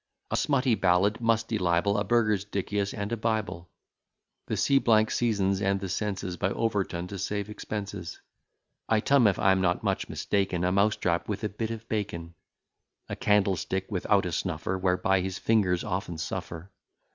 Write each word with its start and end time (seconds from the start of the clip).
A 0.31 0.35
smutty 0.35 0.73
ballad, 0.73 1.21
musty 1.21 1.59
libel, 1.59 1.95
A 1.99 2.03
Burgersdicius 2.03 2.91
and 2.91 3.11
a 3.11 3.15
Bible. 3.17 3.69
The 4.47 4.57
C 4.57 4.83
Seasons 5.09 5.61
and 5.61 5.79
the 5.79 5.89
Senses 5.89 6.37
By 6.37 6.49
Overton, 6.49 7.05
to 7.09 7.19
save 7.19 7.51
expenses. 7.51 8.19
Item, 8.89 9.27
(if 9.27 9.37
I 9.37 9.51
am 9.51 9.61
not 9.61 9.83
much 9.83 10.09
mistaken,) 10.09 10.63
A 10.63 10.71
mouse 10.71 10.95
trap 10.95 11.29
with 11.29 11.43
a 11.43 11.49
bit 11.49 11.69
of 11.69 11.87
bacon. 11.87 12.33
A 13.09 13.15
candlestick 13.15 13.91
without 13.91 14.25
a 14.25 14.31
snuffer, 14.31 14.75
Whereby 14.75 15.21
his 15.21 15.37
fingers 15.37 15.83
often 15.83 16.17
suffer. 16.17 16.71